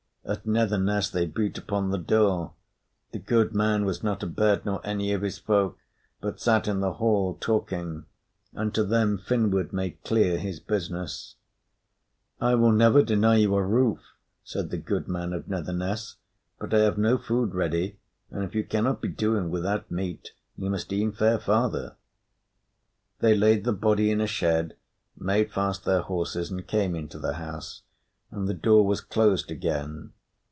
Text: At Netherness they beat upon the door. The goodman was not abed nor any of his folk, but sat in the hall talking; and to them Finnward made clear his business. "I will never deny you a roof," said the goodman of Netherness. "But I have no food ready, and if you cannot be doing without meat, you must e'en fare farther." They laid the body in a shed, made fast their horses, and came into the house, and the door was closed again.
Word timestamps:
At 0.23 0.45
Netherness 0.45 1.11
they 1.11 1.25
beat 1.25 1.57
upon 1.57 1.89
the 1.89 1.97
door. 1.97 2.53
The 3.11 3.19
goodman 3.19 3.83
was 3.85 4.01
not 4.03 4.21
abed 4.23 4.65
nor 4.67 4.79
any 4.85 5.11
of 5.13 5.23
his 5.23 5.39
folk, 5.39 5.79
but 6.21 6.39
sat 6.39 6.67
in 6.69 6.79
the 6.79 6.93
hall 6.93 7.35
talking; 7.41 8.05
and 8.53 8.73
to 8.75 8.85
them 8.85 9.17
Finnward 9.17 9.73
made 9.73 10.01
clear 10.03 10.37
his 10.37 10.59
business. 10.61 11.35
"I 12.39 12.53
will 12.55 12.71
never 12.71 13.01
deny 13.03 13.37
you 13.37 13.53
a 13.55 13.65
roof," 13.65 13.99
said 14.43 14.69
the 14.69 14.77
goodman 14.77 15.33
of 15.33 15.49
Netherness. 15.49 16.15
"But 16.59 16.73
I 16.73 16.79
have 16.79 16.99
no 16.99 17.17
food 17.17 17.53
ready, 17.55 17.97
and 18.29 18.43
if 18.43 18.53
you 18.55 18.63
cannot 18.63 19.01
be 19.01 19.09
doing 19.09 19.49
without 19.49 19.89
meat, 19.91 20.31
you 20.55 20.69
must 20.69 20.93
e'en 20.93 21.11
fare 21.11 21.39
farther." 21.39 21.97
They 23.19 23.35
laid 23.35 23.65
the 23.65 23.73
body 23.73 24.11
in 24.11 24.21
a 24.21 24.27
shed, 24.27 24.77
made 25.17 25.51
fast 25.51 25.83
their 25.83 26.01
horses, 26.01 26.51
and 26.51 26.65
came 26.65 26.95
into 26.95 27.19
the 27.19 27.33
house, 27.33 27.81
and 28.33 28.47
the 28.47 28.53
door 28.53 28.87
was 28.87 29.01
closed 29.01 29.51
again. 29.51 30.09